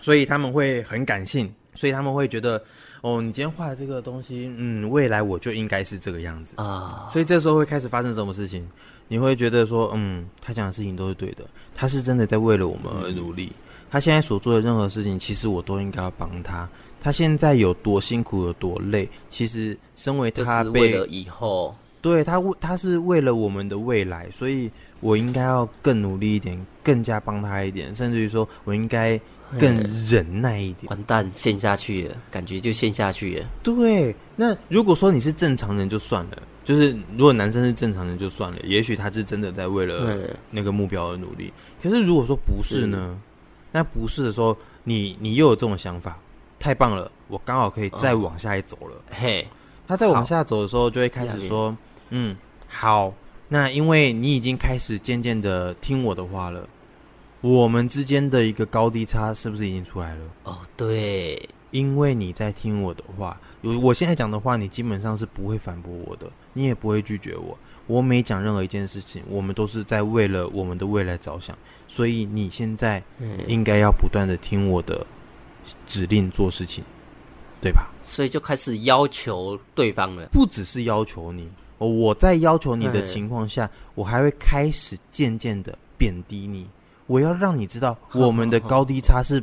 [0.00, 2.62] 所以他们会很感性，所以他们会觉得，
[3.02, 8.66] 哦，你今天画的这个东西，嗯，未来我就应该是这个样子啊，所以这时候会开始发生什么事情？
[9.08, 13.52] 你会觉得说，嗯，他讲的事情都是对的，他是真的在为了我们而努力。
[13.52, 13.62] 嗯
[13.92, 16.66] 他现在所做的任何事情，其实我都应该要帮他。
[16.98, 29.20] 他现在有多辛苦，有多累，其实身为他被为了以后，对他为他是为了我们的未来，所以我应该要更努力一点，更加帮他一点，甚至于说我应该
[29.58, 29.76] 更
[30.08, 30.88] 忍耐一点。
[30.90, 33.46] 完蛋，陷下去了，感觉就陷下去了。
[33.62, 40.18] 对，那如果说你是正常人就算了，就是如果男生是正常人就算了，也许他是真的在为了
[40.50, 41.52] 那个目标而努力。
[41.82, 43.18] 可是如果说不是呢？
[43.72, 46.18] 那不是的时候，你你又有这种想法，
[46.58, 47.10] 太棒了！
[47.28, 48.96] 我刚好可以再往下一走了。
[48.96, 49.48] 哦、嘿，
[49.88, 51.76] 他再往下走的时候，就会开始说
[52.10, 52.36] ：“嗯，
[52.68, 53.14] 好。
[53.48, 56.66] 那因为你已经开始渐渐的听我的话了，
[57.42, 67.58] 我们之间的一个高低差是不是已经出来了？”哦，对，因为你在听我的话，有我现在讲的话，你基本上是不会反驳我的，你也不会拒绝我。
[67.88, 71.56] 我每讲任何一件事情，我们都是在为了我们的未来着想，
[71.88, 73.02] 所以你现在
[73.48, 75.04] 应该要不断的听我的
[75.84, 76.84] 指令做事情，
[77.60, 77.90] 对吧？
[78.04, 86.68] 所以就开始要求对方了，不只是要求你，我在要求你的情况下，我还会开始渐渐的贬低你，
[87.12, 89.42] 我要让你知道我们的 高低差是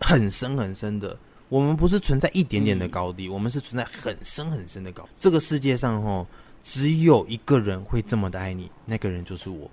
[0.00, 5.08] 很深很深的，我们不是存在一点点的高低，我们是存在很深很深的高。
[5.18, 6.26] 这个世界上，哦。
[6.60, 9.70] 只有一个人会这么的爱你，那个人就是我。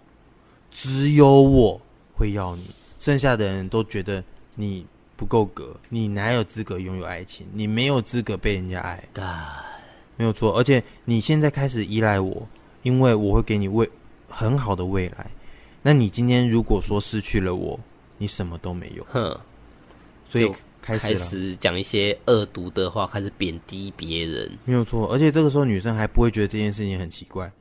[0.71, 1.81] 只有我
[2.15, 4.85] 会要你，剩下的人都觉得你
[5.17, 7.45] 不够格，你哪有资格拥有爱情？
[7.51, 9.03] 你没有资格被人家爱。
[9.13, 9.23] 对，
[10.15, 10.57] 没有错。
[10.57, 12.47] 而且你现在开始依赖我，
[12.83, 13.89] 因为我会给你未
[14.29, 15.29] 很好的未来。
[15.87, 17.79] 那你今天如果说失去了我，
[18.17, 19.05] 你什么都没有。
[19.11, 19.39] 哼，
[20.27, 20.51] 所以。
[20.81, 25.11] 开始讲一些恶毒的话，开始贬低别人，没有错。
[25.11, 27.51] 而且这个时候女生还不会觉得这件事情很奇怪。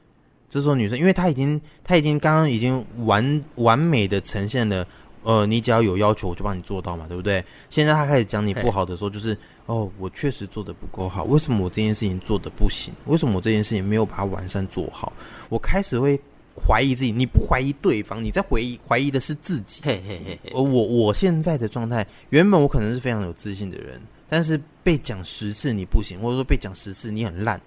[0.50, 4.86] 这时候女生，因为她已经，她已经刚刚已经完完美的呈现了，
[5.22, 7.42] 呃，你只要有要求，我就帮你做到嘛，对不对？
[7.70, 9.34] 现在她开始讲你不好的时候，就是
[9.64, 12.92] 哦，我确实做的不够好，为什么我这件事情做的不行？
[13.06, 15.10] 为什么我这件事情没有把它完善做好？
[15.48, 16.20] 我开始会。
[16.56, 19.80] 怀疑自己，你不怀疑对方，你在怀疑怀疑的是自己。
[19.82, 27.60] 嘿嘿嘿我我现在的状态，原本我可能是非常有自信的人，但是被讲十次你不行，或者说被讲十次你很烂，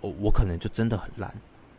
[0.00, 1.30] 我我可能就真的很烂。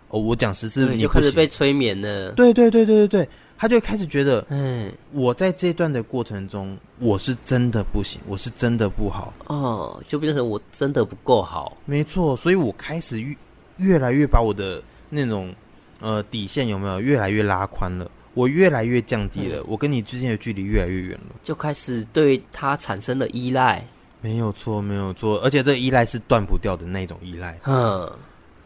[0.09, 2.31] 哦，我讲十次你就开始被催眠了。
[2.33, 9.33] 对对对对对对，他就开始觉得，嗯，我在这段的过程中，我是真的不行，我是真的不好。
[9.47, 11.75] 哦，就变成我真的不够好。
[11.85, 13.35] 没错，所以我开始越
[13.77, 14.79] 越来越把我的
[15.09, 15.51] 那种。
[15.99, 18.09] 呃，底线有没有越来越拉宽了？
[18.33, 23.81] 我越来越降低了，嗯、我跟你之间的距离越来越远了，就开始对他产生了依赖。
[24.19, 27.57] 没有错，没有错，而且这依赖是断不掉的那种依赖。
[27.65, 28.11] 嗯，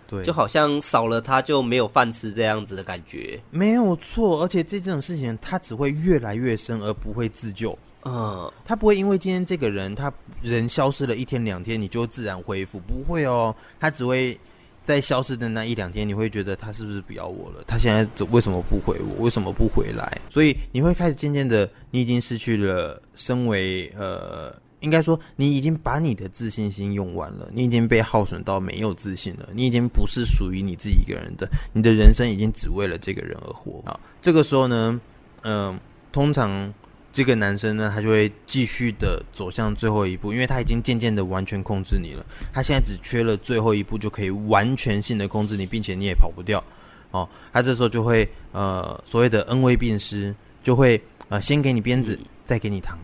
[0.08, 3.40] 对，就好像少了他就没有饭吃这样子的感觉。
[3.52, 7.78] 没有错，而且这这种事情他只会越来越深，而不会自救。
[8.06, 10.12] 嗯，他不会因为今天这个人他
[10.42, 14.36] 人消失了一天两天，你就自然恢复，不会哦，他只会。
[14.84, 17.64] 在消失的那一两天，你会觉得他是不是不要我了？
[17.68, 19.24] 他现在为什么不回我？
[19.24, 20.22] 为什么不回来？
[20.30, 33.82] 所以你会开始渐渐的，你已经失去了身为呃，应该说你已经把你的自信心用完了，你已经被耗损到没有自信了，你已经不是属于你自己一个人的，你的人生已经只为了这个人而活。
[33.90, 35.00] 啊，这个时候呢，
[35.44, 35.80] 嗯、
[36.12, 36.74] 通常。
[37.20, 42.26] 这个男生呢，他就会继续的走向最后一步，因为他已经渐渐的完全控制你了。
[42.54, 46.64] 他现在只缺了最后一步，就可以完全性的控制你，并且你也跑不掉。
[47.12, 52.98] 哦，他这时候就会呃所谓的恩威并施，就会呃先给你鞭子，嗯、再给你糖，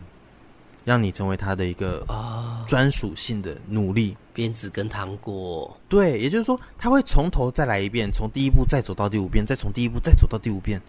[0.82, 4.16] 让你成为他的一个啊专属性的奴隶。
[4.32, 10.80] 鞭子跟糖果，对，也就是说他会从头再来一遍，从第一步再走到第五遍，再从第一步再走到第五遍，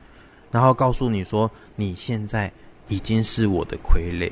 [0.49, 2.49] 然后告诉你说你现在
[2.87, 4.31] 已经是我的傀儡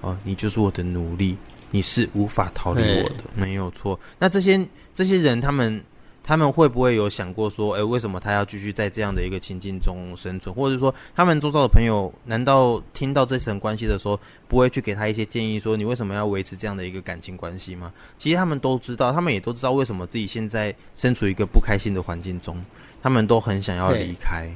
[0.00, 1.36] 哦，你就是我的奴隶。
[1.70, 3.98] 你是无法逃离我的，没有错。
[4.20, 4.64] 那这些
[4.94, 5.82] 这些人，他们
[6.22, 10.54] 他们会不会有想过说，哎，为什么他要继续在这样的一个情境中生存？
[10.54, 17.92] 或者说，他们周遭的朋友，难道听到这层关系的时候，不会去给他一些建议，说你为什么要维持这样的一个感情关系吗？
[18.16, 22.64] 其实他们都知道，他们也都知道为什么自己现在身处一个不开心的环境中，
[23.02, 24.48] 他们都很想要离开。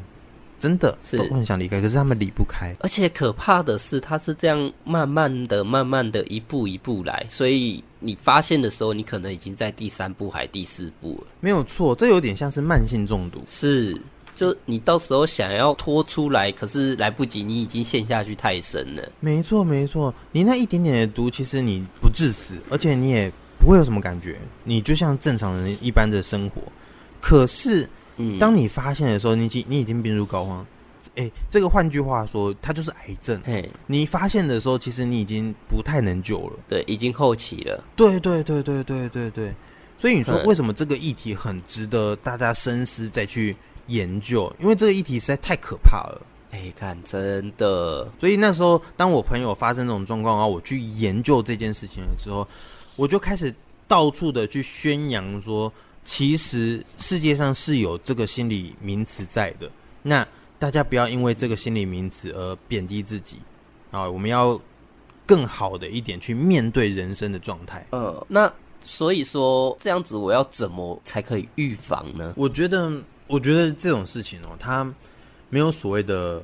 [0.58, 2.74] 真的是都很想离开，可是他们离不开。
[2.80, 11.28] 而且可怕的是，他是这样慢慢的、慢慢的一步一步来，所以你发现的时候，你可能已经在第三步还第四步了。
[11.40, 13.40] 没有错，这有点像是慢性中毒。
[13.46, 13.96] 是，
[14.34, 19.12] 就你到时候想要拖出来，可是来不及，你已经陷下去太深了。
[19.20, 26.60] 没错，没错，你那一点点的毒，其实你不致死，而且你也不会有什么感觉，你就像正常人一般的生活。
[27.20, 27.88] 可是。
[28.18, 30.64] 嗯，当你发现的时候，你已经你已经病入膏肓。
[31.14, 33.40] 哎、欸，这个换句话说，它就是癌症。
[33.44, 36.59] 嘿，你发现的时候，其实你已经不太能救了。
[36.68, 37.83] 对，已经后期了。
[37.96, 39.54] 对对对对对对对。
[39.96, 44.52] 所以你说为什么这个议题很值得大家深思再去研究？
[44.61, 46.22] 因为这个议题实在太可怕了。
[46.50, 48.09] 哎、欸，看真的。
[48.20, 52.46] 所以那时候，当我朋友发生这种状况，然后我去研究这件事情的时候，
[52.96, 53.52] 我就开始
[53.88, 55.72] 到处的去宣扬说。
[56.08, 59.70] 其实世界上是有这个心理名词在的，
[60.02, 60.26] 那
[60.58, 63.36] 大家不要因为这个心理名词而贬低自己
[63.90, 64.08] 啊！
[64.08, 64.58] 我们要
[65.26, 67.86] 更好的一点去面对人生的状态。
[67.90, 72.32] 呃，那所以说这样子，我要怎么才可以预防呢？
[72.38, 72.90] 我觉得，
[73.26, 74.90] 我觉得这种事情哦，它
[75.50, 76.42] 没有所谓的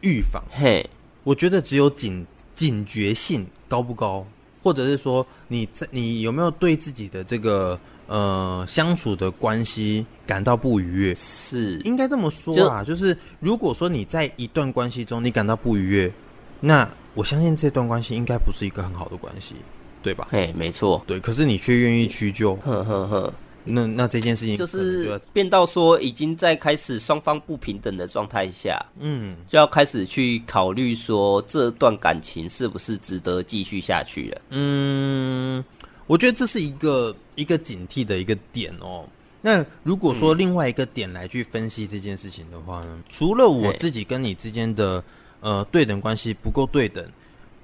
[0.00, 0.42] 预防。
[0.50, 0.84] 嘿，
[1.22, 4.26] 我觉得只有警警觉性高不高，
[4.60, 7.78] 或者是说你在你有没有对自己的这个。
[8.06, 12.84] 呃，相处的关系感到不愉悦，是应该这么说啊。
[12.84, 16.12] 就，就是如果说你在一段关系中你感到不愉悦，
[16.60, 19.54] 那我相信这段关系应该不是一个很好的关系，
[20.02, 20.28] 对吧？
[20.30, 21.18] 嘿，没错，对。
[21.20, 23.32] 可是你却愿意屈就，呵呵呵。
[23.66, 34.42] 那那这件事情就是变到说已经在开始双方不平等的状态下，嗯，就要开始去考虑说这段感情是不是值得继续下去了。
[34.50, 35.64] 嗯，
[36.06, 37.14] 我觉得这是一个。
[37.36, 39.04] 一个警惕的一个点哦。
[39.42, 45.02] 那如果说另外一个点来去分析这件事情的话呢，嗯、除了我自己跟你之间的
[45.40, 47.04] 呃对等关系不够对等，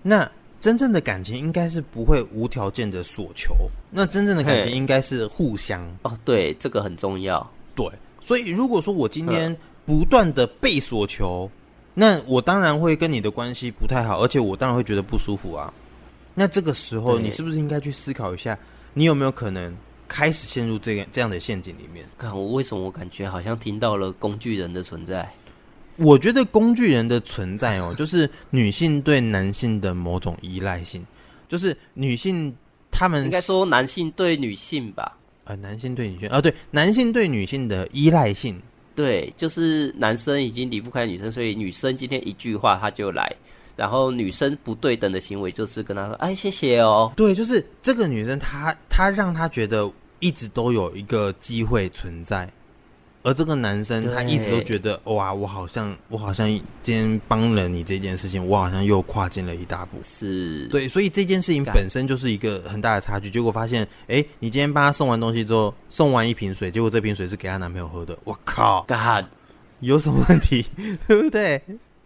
[0.03, 0.29] 那
[0.61, 3.55] 真正的感情应该是不会无条件的索求。
[3.93, 7.49] 那真正的感情应该是互相哦，对，这个很重要。
[7.77, 7.89] 对，
[8.21, 11.49] 所以如果说我今天不断的被索求，
[11.95, 15.73] 那我当然会跟你的关系不太好，而且我当然会觉得不舒服啊。
[16.35, 18.59] 那这个时候，你是不是应该去思考一下？
[18.95, 19.75] 你有没有可能
[20.09, 22.05] 开始陷入这个这样的陷阱里面？
[22.19, 25.33] 看我为什么我感觉好像听到了工具人的存在？
[25.97, 31.05] 我觉得工具人的存在哦， 就是女性对男性的某种依赖性，
[31.47, 32.55] 就是女性
[32.91, 35.19] 他们应该说男性对女性吧？
[35.45, 38.61] 呃，男性对女性啊，对，男性对女性的依赖性，
[38.95, 43.31] 对，就是男生已经离不开女生，所以女生今天一句话他就来。
[43.81, 47.11] 然后女生不对等的行为就是跟他说：“哎，谢谢哦。
[47.17, 52.47] ”对，就是这个女生她，她她让他觉得一直都有一个机会存在，
[53.23, 56.47] 而这个男生他一直都觉得哇，我好像我好像
[56.83, 59.97] 今天帮了你这件事情，我好像又跨进了一大步。
[60.05, 63.31] 是对，所以这件事情本身就是一个很大的差距。
[63.31, 68.15] 结果发现，哎，你今天帮他送完东西之后，送完一瓶水，结果这瓶水是给她男朋友喝的。
[68.25, 69.25] 我靠，God，
[69.81, 70.67] 有什么问题？
[71.09, 71.63] 对不对？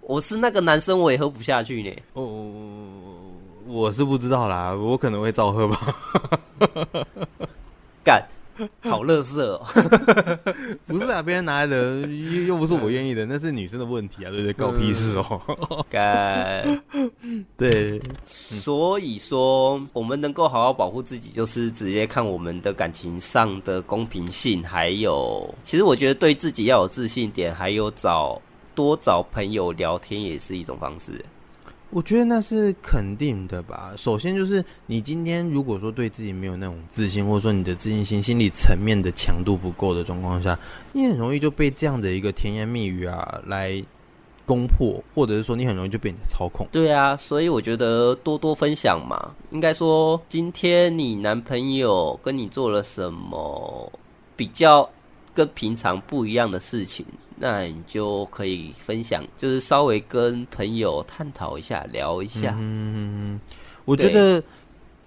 [0.07, 1.91] 我是那个男生，我也喝不下去呢。
[2.13, 2.53] 哦，
[3.67, 5.97] 我是不知道啦，我可能会照喝吧。
[8.05, 8.23] 干，
[8.83, 9.67] 好乐色哦！
[10.87, 14.53] 不是啊，别人拿来的又又不是我愿意的，那是女生的问题啊，对不对？
[14.53, 15.87] 搞屁事哦！
[15.89, 16.83] 干，
[17.57, 28.39] 对，所以说我们能够好好保护自己，就是直接看我们的感情上的公平性，还有，其实我觉得对自己要有自信点，还有找。
[28.75, 31.25] 多找朋友聊天也是一种方式，
[31.91, 33.93] 我觉得那是肯定的吧。
[33.97, 40.59] 首先就是你今天如果说对自己没有那种自信，或者说你的自信心心理层面的强度不够的状况下，
[40.93, 43.83] 你很容易就被这样的一个甜言蜜语啊来
[44.45, 46.67] 攻破，或者是说你很容易就被你操控。
[46.73, 49.31] 对啊，所以我觉得多多分享嘛。
[49.53, 53.91] 应该说，今天你男朋友跟你做了什么
[54.37, 54.91] 比较
[55.35, 57.05] 跟平常不一样的事情，
[57.37, 62.57] 那你就可以分享，就是稍微跟朋友探讨一下，聊一下。
[62.59, 63.41] 嗯，
[63.85, 64.43] 我觉得，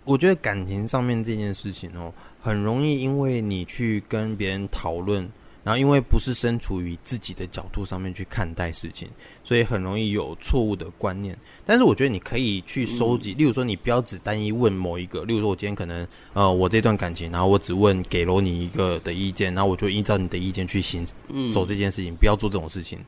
[0.04, 5.28] 我觉得感情上面这件事情哦，很容易因为你去跟别人讨论。
[5.68, 9.10] 然后，因为不是身处于自己的角度上面去看待事情，
[9.44, 11.38] 所以很容易有错误的观念。
[11.66, 15.26] 但是，我觉得你可以去收集，例如说，你不要只单一问某一个。
[15.26, 21.06] 例如说，我今天可能呃，我这段感情，然后我只问给了你一个的意见，然后我就依照你的意见去行
[21.52, 23.00] 走这件事情，不要做这种事情。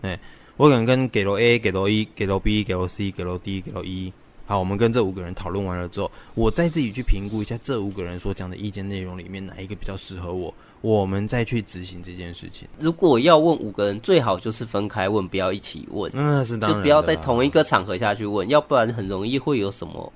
[0.00, 0.18] 对，
[0.56, 4.12] 我可能跟给了 A，给了 E，给了 B，给了 C，给了 D，给了 E。
[4.44, 10.52] 好，我们跟这五个人讨论完了之后，我再自己去评估一下这五个人所讲的意见内容里面哪一个比较适合我。
[10.82, 12.68] 我们再去执行这件事情。
[12.78, 16.10] 如果要问五个人，最好就是分开问，不要一起问。
[16.12, 20.12] 嗯，是当然，就不要在同一个场合下去问，要不然很容易会有什么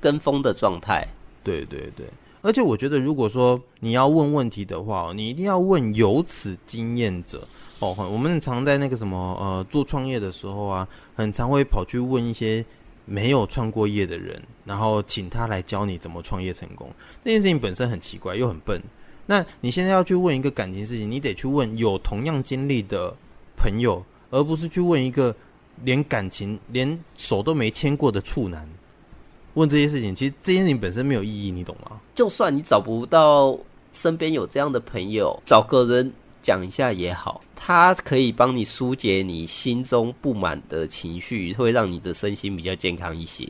[0.00, 1.06] 跟风的状态。
[1.42, 2.06] 对对对，
[2.42, 7.46] 而且我觉得，如果说你要问问题的话，你一定要问有此经验者
[7.80, 7.92] 哦。
[8.10, 10.86] 我们常在那个什么呃做创业的时候啊，
[11.16, 12.64] 很常会跑去问一些
[13.04, 16.88] 没有创过业的人，然后请他来教你怎么创业成功。
[17.24, 18.80] 这件事情本身很奇怪又很笨。
[19.30, 23.14] 那你现在要去问一个感情事情，你得去问有同样经历的
[23.58, 25.36] 朋友，而不是去问一个
[25.84, 28.66] 连感情连手都没牵过的处男。
[29.52, 32.00] 问这些事情，其实这件事情本身没有意义，你懂吗？
[32.14, 33.58] 就算你找不到
[33.92, 36.10] 身边有这样的朋友，找个人
[36.40, 43.46] 讲一下也好，他可以帮你疏解你心中不满的情绪，会让你的身心比较健康一些。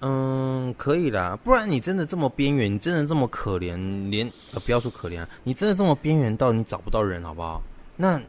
[0.00, 7.62] 嗯，可以啦，不然你真的这么边缘，你真的这么可怜，连呃不要说可怜啊，你真的这么边缘到你找不到人，好不好？
[7.96, 8.20] 那。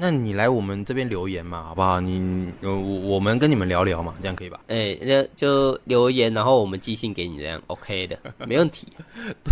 [0.00, 2.00] 那你来我们这边留言嘛，好不好？
[2.00, 4.60] 你我我们跟你们聊聊嘛，这样可以吧？
[4.68, 8.86] 哎、欸，那就留言，然后我们寄信给你，这样 OK 的， 没问题。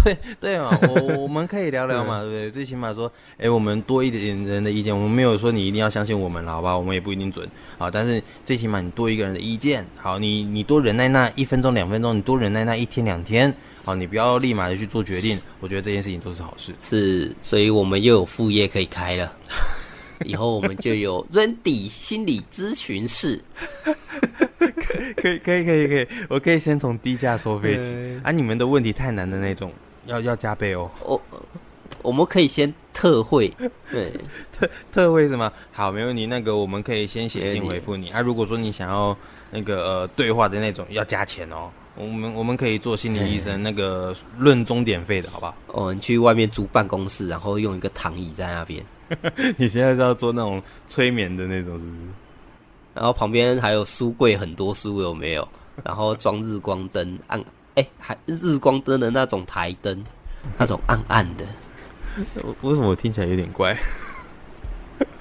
[0.05, 2.51] 对对嘛， 我我们可以聊聊嘛，对不对？
[2.51, 6.79] 最起码说，哎、欸，我们多一点人的意见，我们没有说你一定要相信我们了，好吧？
[6.79, 13.53] 我们也不一定准，啊，但是最起码你多一个人的意见，好，你你多忍耐那一分钟两分钟，你多忍耐那一天两天，
[13.85, 16.73] 好，你不要立马就去做决定，我觉得这件事情都是好事。
[16.81, 19.33] 是，所以我们又有副业可以开了。
[20.25, 23.43] 以后我们就有 Randy 心理咨询室，
[25.17, 28.31] 可以可以可以可以，我可以先从低价收费起啊！
[28.31, 29.73] 你们的问题太难的那种，
[30.07, 30.91] 要要加倍哦。
[31.05, 31.21] 我
[32.03, 33.53] 我们可以先特惠，
[33.91, 34.13] 对，
[34.53, 35.53] 特特惠什么？
[35.73, 36.27] 好，没问题。
[36.27, 38.21] 那个我们可以先写信回复你啊。
[38.21, 39.17] 如果说你想要
[39.51, 41.71] 那个呃对话的那种，要加钱哦。
[41.97, 45.57] 我们我们可以做心理医生， 那个论钟点费的好不好？
[45.69, 48.85] 哦，你去外面租办公室，然后用一个躺椅在那边。
[49.57, 51.99] 你现在是要做那种催眠的那种，是不是？
[52.95, 55.47] 然后旁边还有书柜，很多书有没有？
[55.85, 57.45] 然后装日光灯，暗
[57.75, 60.03] 哎，还日光灯的那种台灯，
[60.57, 61.45] 那种暗暗的。
[62.63, 63.77] 为什么我听起来有点怪？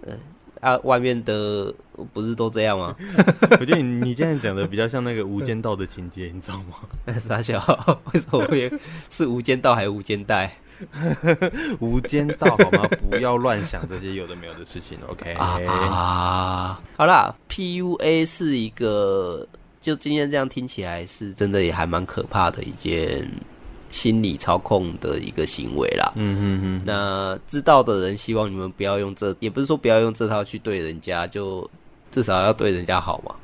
[0.02, 0.18] 呃
[0.60, 1.72] 啊，外面的
[2.12, 2.96] 不是都这样吗？
[3.60, 6.74] 我觉得你你这样讲的比较像那个《无间道》的情节，你知道吗？
[7.20, 7.58] 傻小，
[8.12, 8.70] 为什么会
[9.08, 10.52] 是无间道还是无间带？
[11.80, 12.88] 无间道好吗？
[13.10, 14.98] 不要乱想这些有的没有的事情。
[15.08, 19.46] OK 啊，啊，好啦，PUA 是一个，
[19.80, 23.30] 就今天这样听起来是真的，也还蛮可怕的一件
[23.88, 26.12] 心理操控的一个行为啦。
[26.16, 26.82] 嗯嗯嗯。
[26.84, 31.68] 那知道的人希望你们不要用这，也不是说不要用这套去对人家，就
[32.10, 33.34] 至少要对人家好嘛。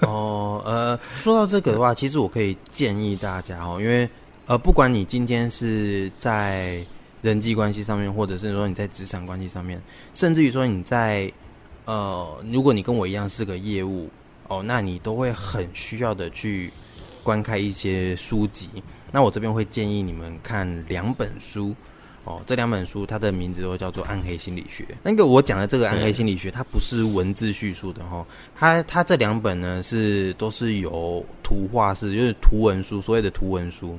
[0.08, 4.08] 哦，呃，说到这个的话，其实我可以建议大家哦，因为。
[4.50, 6.84] 呃，不管你今天是在
[7.22, 9.80] 人际关系上面，或者是说你在职场关系上面，
[10.12, 11.32] 甚至于说你在
[11.84, 14.10] 呃，如果你跟我一样是个业务
[14.48, 16.72] 哦，那你都会很需要的去
[17.22, 18.68] 观看一些书籍。
[19.12, 21.72] 那我这边会建议你们看两本书
[22.24, 24.82] 哦，这两本书它的名字都叫做《暗黑心理学》。
[25.04, 28.26] 那个我讲的这个《暗黑心理学》，它不是文字叙述的哈，
[28.58, 33.96] 它它这两本呢是都是有图画式，就是图文书，所谓的图文书。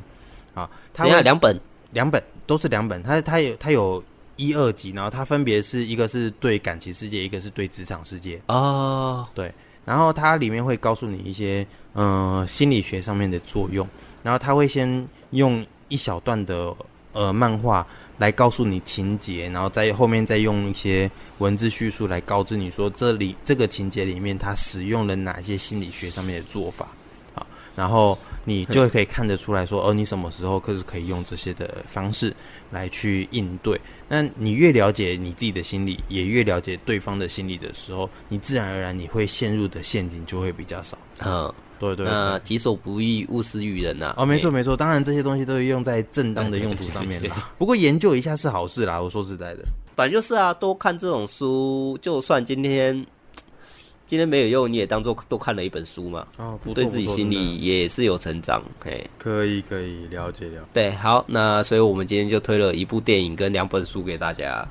[0.54, 1.60] 啊，它有两本，
[1.92, 3.02] 两本都是两本。
[3.04, 4.04] 它它有它有
[4.36, 8.42] 一二集，然后它分别是一个是对感情世界，一个是对职场世界。
[8.48, 9.54] 哦，对。
[9.84, 13.88] 然后它里面会告诉你一些嗯、呃、心理学上面的作用。
[14.24, 16.74] 然后它会先用一小段的
[17.14, 17.86] 呃漫画
[18.20, 26.88] 来告诉你情节，然后在后面再用一些文字叙述来告知你说这里这个情节里面它使用了哪些心理学上面的做法。
[27.76, 32.36] 然后你就可以看得出来说，哦，你什么时候可是可以用这些的方式
[32.70, 33.80] 来去应对。
[34.08, 40.98] 那你越了解你自己的心理，也越了解对方的心理的时候，你自然而然你会陷入的陷阱就会比较少。
[41.24, 44.14] 嗯，对对，那己所不欲，勿施于人呐。
[44.18, 47.54] 哦，没错没错，当然这些东西都是用在正当的用途上面啦。
[47.58, 49.64] 不过研究一下是好事啦，我说实在的，
[49.96, 53.06] 反正就是啊，多看这种书，就算今天。
[54.12, 56.28] 今天没有用，你也当做多看了一本书嘛。
[56.36, 58.62] 哦，不，对自己心里也是有成长。
[58.84, 60.68] 嘿，可以可以了解了。
[60.74, 64.68] 对，好，那所以我们今天就推了一部电影跟两本书给大家。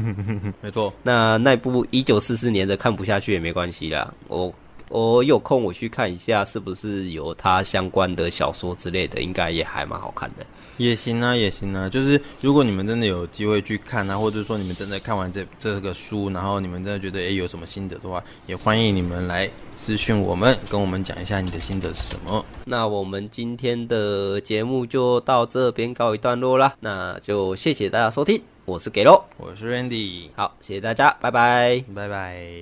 [0.60, 4.52] 没错，那那部一九四四年的看不下去也没关系啦，我
[4.90, 10.44] 我有空我去看一下，是不是有它相关的小说之类的，应该也还蛮好看的。
[10.82, 11.88] 也行啊，也行啊。
[11.88, 22.44] 就是如果你们真的有机会去看啊，或者说你们真的看完这这个书，然后你们真的觉得诶有什么心得的话，也欢迎你们来私讯我们，跟我们讲一下你的心得是什么。
[22.64, 32.52] 那我们今天的节目就到这边告一段落啦，那就谢谢大家收听，我是给喽，我是 Randy，好，谢谢大家，拜拜，拜拜。